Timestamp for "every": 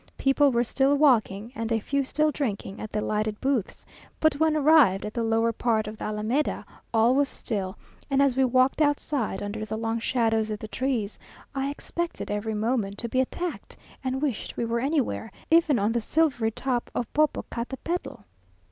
12.31-12.55